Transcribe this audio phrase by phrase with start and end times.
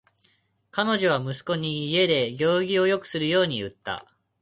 [0.71, 4.03] 彼女は息子に家で行儀よくするように言った。